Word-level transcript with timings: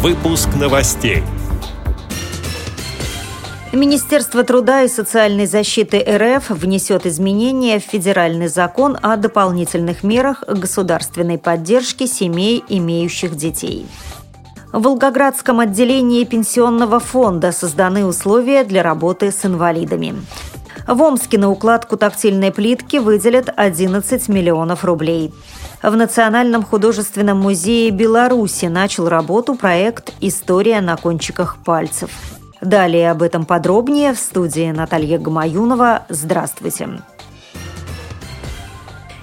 Выпуск 0.00 0.50
новостей. 0.54 1.24
Министерство 3.72 4.44
труда 4.44 4.84
и 4.84 4.88
социальной 4.88 5.46
защиты 5.46 5.98
РФ 5.98 6.50
внесет 6.50 7.04
изменения 7.04 7.80
в 7.80 7.82
федеральный 7.82 8.46
закон 8.46 8.96
о 9.02 9.16
дополнительных 9.16 10.04
мерах 10.04 10.44
государственной 10.46 11.36
поддержки 11.36 12.06
семей, 12.06 12.62
имеющих 12.68 13.34
детей. 13.34 13.88
В 14.72 14.82
Волгоградском 14.82 15.58
отделении 15.58 16.22
пенсионного 16.22 17.00
фонда 17.00 17.50
созданы 17.50 18.06
условия 18.06 18.62
для 18.62 18.84
работы 18.84 19.32
с 19.32 19.44
инвалидами. 19.44 20.14
В 20.88 21.02
Омске 21.02 21.36
на 21.36 21.50
укладку 21.50 21.98
тактильной 21.98 22.50
плитки 22.50 22.96
выделят 22.96 23.52
11 23.54 24.26
миллионов 24.28 24.86
рублей. 24.86 25.34
В 25.82 25.94
Национальном 25.94 26.64
художественном 26.64 27.38
музее 27.38 27.90
Беларуси 27.90 28.66
начал 28.66 29.06
работу 29.10 29.54
проект 29.54 30.14
«История 30.22 30.80
на 30.80 30.96
кончиках 30.96 31.58
пальцев». 31.62 32.10
Далее 32.62 33.10
об 33.10 33.22
этом 33.22 33.44
подробнее 33.44 34.14
в 34.14 34.18
студии 34.18 34.70
Наталья 34.70 35.18
Гамаюнова. 35.18 36.06
Здравствуйте. 36.08 36.88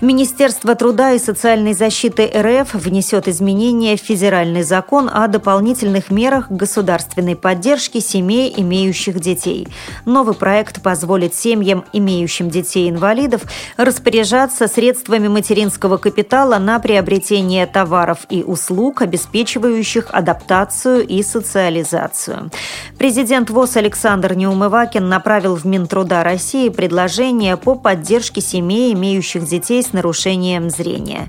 Министерство 0.00 0.76
труда 0.76 1.14
и 1.14 1.18
социальной 1.18 1.74
защиты 1.74 2.30
РФ 2.32 2.74
внесет 2.74 3.26
изменения 3.26 3.96
в 3.96 4.00
федеральный 4.00 4.62
закон 4.62 5.10
о 5.12 5.26
дополнительных 5.26 6.12
мерах 6.12 6.52
государственной 6.52 7.34
поддержки 7.34 7.98
семей, 7.98 8.54
имеющих 8.56 9.18
детей. 9.18 9.66
Новый 10.04 10.36
проект 10.36 10.80
позволит 10.82 11.34
семьям, 11.34 11.84
имеющим 11.92 12.48
детей-инвалидов, 12.48 13.42
распоряжаться 13.76 14.68
средствами 14.68 15.26
материнского 15.26 15.96
капитала 15.96 16.58
на 16.58 16.78
приобретение 16.78 17.66
товаров 17.66 18.18
и 18.30 18.44
услуг, 18.44 19.02
обеспечивающих 19.02 20.10
адаптацию 20.12 21.04
и 21.08 21.24
социализацию. 21.24 22.52
Президент 22.98 23.50
ВОЗ 23.50 23.78
Александр 23.78 24.34
Неумывакин 24.34 25.08
направил 25.08 25.56
в 25.56 25.64
Минтруда 25.64 26.22
России 26.22 26.68
предложение 26.68 27.56
по 27.56 27.74
поддержке 27.74 28.40
семей, 28.40 28.92
имеющих 28.92 29.44
детей 29.44 29.82
с 29.88 29.92
нарушением 29.92 30.70
зрения. 30.70 31.28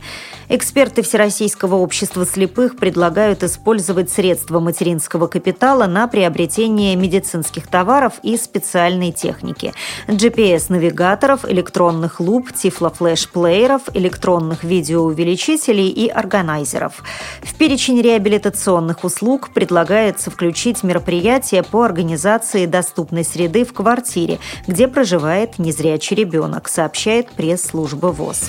Эксперты 0.52 1.04
Всероссийского 1.04 1.76
общества 1.76 2.26
слепых 2.26 2.76
предлагают 2.76 3.44
использовать 3.44 4.10
средства 4.10 4.60
материнского 4.60 5.28
капитала 5.28 5.86
на 5.86 6.08
приобретение 6.08 6.96
медицинских 6.96 7.68
товаров 7.68 8.14
и 8.24 8.36
специальной 8.36 9.12
техники. 9.12 9.74
GPS-навигаторов, 10.08 11.46
электронных 11.48 12.20
луп, 12.20 12.52
тифлофлеш-плееров, 12.52 13.84
электронных 13.94 14.64
видеоувеличителей 14.64 15.90
и 15.90 16.08
органайзеров. 16.08 17.04
В 17.44 17.54
перечень 17.54 18.02
реабилитационных 18.02 19.04
услуг 19.04 19.52
предлагается 19.54 20.32
включить 20.32 20.82
мероприятия 20.82 21.62
по 21.62 21.84
организации 21.84 22.66
доступной 22.66 23.24
среды 23.24 23.66
в 23.66 23.74
квартире, 23.74 24.40
где 24.66 24.88
проживает 24.88 25.60
незрячий 25.60 26.16
ребенок, 26.16 26.70
сообщает 26.70 27.30
пресс-служба 27.30 28.08
ВОЗ. 28.08 28.49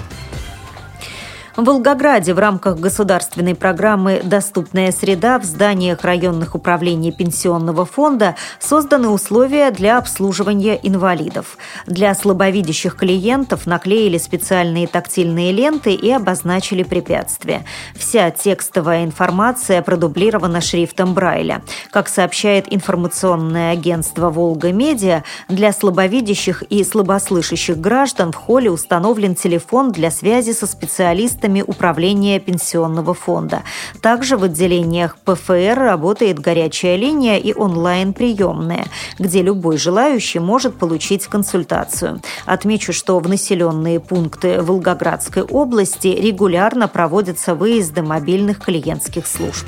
В 1.57 1.65
Волгограде 1.65 2.33
в 2.33 2.39
рамках 2.39 2.79
государственной 2.79 3.55
программы 3.55 4.21
«Доступная 4.23 4.93
среда» 4.93 5.37
в 5.37 5.43
зданиях 5.43 6.01
районных 6.05 6.55
управлений 6.55 7.11
Пенсионного 7.11 7.85
фонда 7.85 8.37
созданы 8.59 9.09
условия 9.09 9.69
для 9.71 9.97
обслуживания 9.97 10.79
инвалидов. 10.81 11.57
Для 11.87 12.15
слабовидящих 12.15 12.95
клиентов 12.95 13.67
наклеили 13.67 14.17
специальные 14.17 14.87
тактильные 14.87 15.51
ленты 15.51 15.93
и 15.93 16.09
обозначили 16.09 16.83
препятствия. 16.83 17.65
Вся 17.97 18.31
текстовая 18.31 19.03
информация 19.03 19.81
продублирована 19.81 20.61
шрифтом 20.61 21.13
Брайля. 21.13 21.63
Как 21.91 22.07
сообщает 22.07 22.73
информационное 22.73 23.73
агентство 23.73 24.29
«Волга 24.29 24.71
Медиа», 24.71 25.23
для 25.49 25.73
слабовидящих 25.73 26.63
и 26.63 26.81
слабослышащих 26.85 27.77
граждан 27.77 28.31
в 28.31 28.35
холле 28.35 28.71
установлен 28.71 29.35
телефон 29.35 29.91
для 29.91 30.11
связи 30.11 30.53
со 30.53 30.65
специалистами 30.65 31.40
специалистами 31.41 31.63
Управления 31.71 32.39
пенсионного 32.39 33.13
фонда. 33.13 33.63
Также 34.01 34.37
в 34.37 34.43
отделениях 34.43 35.17
ПФР 35.25 35.75
работает 35.75 36.39
горячая 36.39 36.97
линия 36.97 37.37
и 37.37 37.53
онлайн-приемная, 37.53 38.85
где 39.19 39.41
любой 39.41 39.77
желающий 39.77 40.39
может 40.39 40.75
получить 40.75 41.27
консультацию. 41.27 42.21
Отмечу, 42.45 42.93
что 42.93 43.19
в 43.19 43.27
населенные 43.27 43.99
пункты 43.99 44.61
Волгоградской 44.61 45.43
области 45.43 46.07
регулярно 46.07 46.87
проводятся 46.87 47.55
выезды 47.55 48.01
мобильных 48.01 48.59
клиентских 48.59 49.25
служб. 49.25 49.65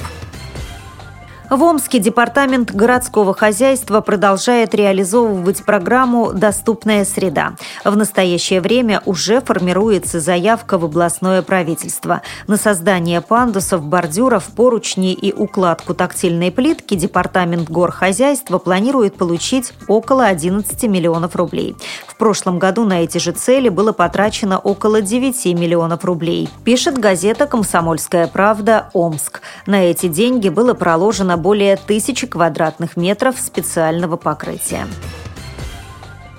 В 1.53 1.61
Омске 1.61 1.99
департамент 1.99 2.71
городского 2.71 3.35
хозяйства 3.35 4.01
продолжает 4.01 4.73
реализовывать 4.73 5.63
программу 5.63 6.33
«Доступная 6.33 7.05
среда». 7.05 7.53
В 7.85 7.95
настоящее 7.95 8.59
время 8.59 9.03
уже 9.05 9.39
формируется 9.39 10.19
заявка 10.19 10.79
в 10.79 10.85
областное 10.85 11.43
правительство. 11.43 12.23
На 12.47 12.57
создание 12.57 13.21
пандусов, 13.21 13.83
бордюров, 13.83 14.45
поручней 14.45 15.13
и 15.13 15.31
укладку 15.31 15.93
тактильной 15.93 16.51
плитки 16.51 16.95
департамент 16.95 17.69
горхозяйства 17.69 18.57
планирует 18.57 19.13
получить 19.13 19.73
около 19.87 20.25
11 20.25 20.81
миллионов 20.85 21.35
рублей. 21.35 21.75
Прошлом 22.23 22.57
году 22.57 22.85
на 22.85 23.03
эти 23.03 23.17
же 23.17 23.33
цели 23.33 23.67
было 23.67 23.91
потрачено 23.91 24.57
около 24.57 25.01
9 25.01 25.43
миллионов 25.59 26.05
рублей, 26.05 26.47
пишет 26.63 26.97
газета 26.97 27.47
«Комсомольская 27.47 28.27
правда. 28.27 28.89
Омск». 28.93 29.41
На 29.65 29.83
эти 29.83 30.07
деньги 30.07 30.47
было 30.47 30.73
проложено 30.73 31.35
более 31.35 31.75
тысячи 31.75 32.25
квадратных 32.25 32.95
метров 32.95 33.37
специального 33.37 34.15
покрытия. 34.15 34.87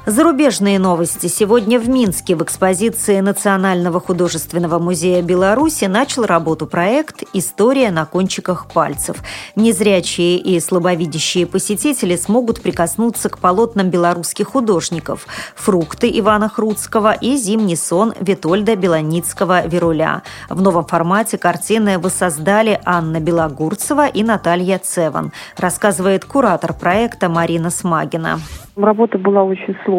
Зарубежные 0.06 0.78
новости. 0.78 1.28
Сегодня 1.28 1.80
в 1.80 1.88
Минске 1.88 2.36
в 2.36 2.42
экспозиции 2.42 3.20
Национального 3.20 4.00
художественного 4.00 4.78
музея 4.78 5.22
Беларуси 5.22 5.86
начал 5.86 6.26
работу 6.26 6.66
проект 6.66 7.22
«История 7.32 7.90
на 7.90 8.04
кончиках 8.04 8.66
пальцев». 8.70 9.16
Незрячие 9.56 10.36
и 10.36 10.60
слабовидящие 10.60 11.46
посетители 11.46 12.16
смогут 12.16 12.60
прикоснуться 12.60 13.30
к 13.30 13.38
полотнам 13.38 13.88
белорусских 13.88 14.48
художников 14.48 15.26
«Фрукты» 15.56 16.10
Ивана 16.18 16.50
Хруцкого 16.50 17.14
и 17.14 17.36
«Зимний 17.36 17.76
сон» 17.76 18.12
Витольда 18.20 18.76
Белоницкого-Веруля. 18.76 20.20
В 20.50 20.60
новом 20.60 20.84
формате 20.84 21.38
картины 21.38 21.98
воссоздали 21.98 22.78
Анна 22.84 23.20
Белогурцева 23.20 24.06
и 24.08 24.22
Наталья 24.22 24.78
Цеван, 24.78 25.32
рассказывает 25.56 26.26
куратор 26.26 26.74
проекта 26.74 27.30
Марина 27.30 27.70
Смагина. 27.70 28.38
Работа 28.76 29.18
была 29.18 29.44
очень 29.44 29.76
сложная, 29.84 29.93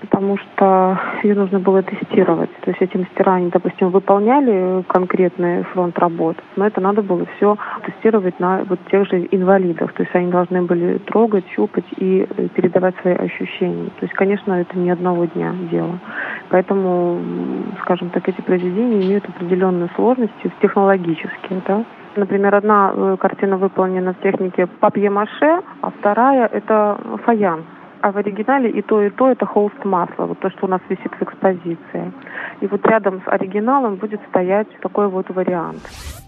потому 0.00 0.36
что 0.38 0.98
ее 1.22 1.34
нужно 1.34 1.58
было 1.58 1.82
тестировать. 1.82 2.50
То 2.60 2.70
есть 2.70 2.82
эти 2.82 2.96
мастера, 2.96 3.34
они, 3.34 3.50
допустим, 3.50 3.90
выполняли 3.90 4.82
конкретный 4.88 5.62
фронт 5.64 5.98
работ, 5.98 6.36
но 6.56 6.66
это 6.66 6.80
надо 6.80 7.02
было 7.02 7.24
все 7.36 7.56
тестировать 7.84 8.38
на 8.40 8.64
вот 8.68 8.78
тех 8.90 9.06
же 9.08 9.26
инвалидах. 9.30 9.92
То 9.92 10.02
есть 10.02 10.14
они 10.14 10.30
должны 10.30 10.62
были 10.62 10.98
трогать, 10.98 11.44
щупать 11.54 11.84
и 11.96 12.26
передавать 12.54 12.94
свои 13.02 13.14
ощущения. 13.14 13.90
То 13.98 14.06
есть, 14.06 14.14
конечно, 14.14 14.52
это 14.52 14.78
не 14.78 14.90
одного 14.90 15.24
дня 15.24 15.54
дело. 15.70 15.98
Поэтому, 16.50 17.18
скажем 17.82 18.10
так, 18.10 18.28
эти 18.28 18.40
произведения 18.40 19.06
имеют 19.06 19.28
определенные 19.28 19.88
сложности 19.96 20.50
технологические, 20.60 21.62
да, 21.66 21.84
Например, 22.16 22.52
одна 22.54 22.92
э, 22.92 23.16
картина 23.20 23.56
выполнена 23.58 24.12
в 24.12 24.20
технике 24.20 24.66
папье-маше, 24.66 25.62
а 25.82 25.90
вторая– 25.90 26.46
это 26.52 26.98
фаянс. 27.24 27.64
А 28.00 28.12
в 28.12 28.16
оригинале 28.16 28.70
и 28.70 28.82
то, 28.82 29.02
и 29.02 29.10
то 29.10 29.28
это 29.28 29.44
холст 29.46 29.84
масла, 29.84 30.26
вот 30.26 30.38
то, 30.38 30.50
что 30.50 30.66
у 30.66 30.68
нас 30.68 30.80
висит 30.88 31.12
в 31.18 31.22
экспозиции. 31.22 32.12
И 32.60 32.66
вот 32.66 32.86
рядом 32.86 33.22
с 33.24 33.28
оригиналом 33.28 33.96
будет 33.96 34.20
стоять 34.28 34.68
такой 34.80 35.08
вот 35.08 35.28
вариант. 35.30 35.80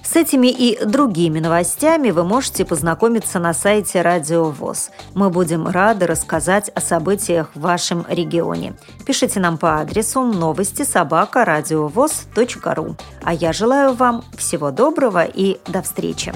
С 0.02 0.16
этими 0.16 0.48
и 0.48 0.84
другими 0.84 1.38
новостями 1.38 2.10
вы 2.10 2.24
можете 2.24 2.64
познакомиться 2.64 3.38
на 3.38 3.52
сайте 3.52 4.02
Радио 4.02 4.50
ВОЗ. 4.50 4.90
Мы 5.14 5.30
будем 5.30 5.68
рады 5.68 6.06
рассказать 6.06 6.70
о 6.74 6.80
событиях 6.80 7.50
в 7.54 7.60
вашем 7.60 8.04
регионе. 8.08 8.72
Пишите 9.06 9.38
нам 9.38 9.56
по 9.56 9.76
адресу 9.76 10.22
новости 10.22 10.82
собака 10.82 11.44
ру. 11.44 12.96
А 13.22 13.32
я 13.32 13.52
желаю 13.52 13.92
вам 13.92 14.22
всего 14.36 14.72
доброго 14.72 15.24
и 15.24 15.58
до 15.68 15.82
встречи. 15.82 16.32